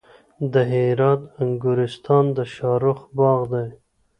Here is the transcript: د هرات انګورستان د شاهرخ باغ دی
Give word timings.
د 0.53 0.55
هرات 0.71 1.21
انګورستان 1.43 2.25
د 2.37 2.39
شاهرخ 2.53 2.99
باغ 3.17 3.39
دی 3.51 3.67